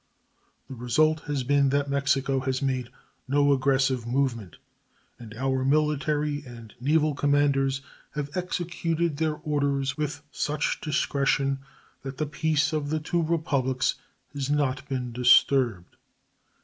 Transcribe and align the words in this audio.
The 0.67 0.73
result 0.73 1.19
has 1.25 1.43
been 1.43 1.69
that 1.69 1.87
Mexico 1.87 2.39
has 2.39 2.59
made 2.59 2.89
no 3.27 3.53
aggressive 3.53 4.07
movement, 4.07 4.55
and 5.19 5.35
our 5.35 5.63
military 5.63 6.43
and 6.43 6.73
naval 6.79 7.13
commanders 7.13 7.83
have 8.15 8.35
executed 8.35 9.17
their 9.17 9.35
orders 9.35 9.97
with 9.97 10.23
such 10.31 10.81
discretion 10.81 11.59
that 12.01 12.17
the 12.17 12.25
peace 12.25 12.73
of 12.73 12.89
the 12.89 12.99
two 12.99 13.21
Republics 13.21 13.93
has 14.33 14.49
not 14.49 14.89
been 14.89 15.11
disturbed. 15.11 15.95